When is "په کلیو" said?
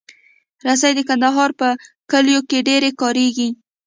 1.59-2.41